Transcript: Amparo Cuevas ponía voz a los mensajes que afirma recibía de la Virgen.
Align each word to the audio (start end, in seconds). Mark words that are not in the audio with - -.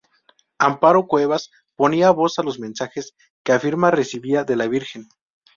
Amparo 0.57 1.05
Cuevas 1.05 1.51
ponía 1.75 2.09
voz 2.09 2.39
a 2.39 2.41
los 2.41 2.59
mensajes 2.59 3.13
que 3.43 3.51
afirma 3.53 3.91
recibía 3.91 4.43
de 4.43 4.55
la 4.55 4.67
Virgen. 4.67 5.05